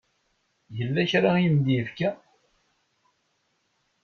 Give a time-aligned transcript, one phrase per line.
[0.77, 2.09] Yella kra i am-d-yefka?